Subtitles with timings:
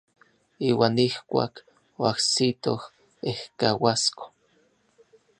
[0.69, 1.53] Iuan ijkuak
[2.01, 2.81] oajsitoj
[3.31, 4.25] ejkauasko.